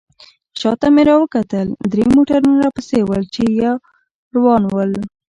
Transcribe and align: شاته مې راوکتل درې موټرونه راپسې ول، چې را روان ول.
شاته 0.59 0.87
مې 0.93 1.03
راوکتل 1.09 1.67
درې 1.91 2.03
موټرونه 2.15 2.55
راپسې 2.65 2.99
ول، 3.03 3.23
چې 3.33 3.43
را 3.63 3.73
روان 4.35 4.61
ول. 4.73 4.91